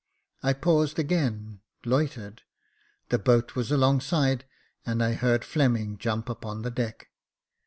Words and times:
I 0.41 0.53
paused 0.53 0.97
again— 0.97 1.61
loitered— 1.85 2.41
the 3.09 3.19
boat 3.19 3.55
was 3.55 3.69
alongside, 3.71 4.45
and 4.83 5.03
I 5.03 5.13
heard 5.13 5.45
Fleming 5.45 5.99
jump 5.99 6.27
upon 6.27 6.63
the 6.63 6.71
deck. 6.71 7.09